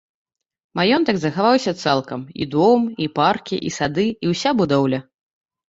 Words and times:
Маёнтак 0.79 1.17
захаваўся 1.23 1.73
цалкам, 1.83 2.25
і 2.45 2.49
дом, 2.55 2.81
і 3.05 3.11
паркі, 3.21 3.63
і 3.71 3.77
сады, 3.79 4.09
і 4.09 4.25
ўся 4.35 4.59
будоўля. 4.65 4.99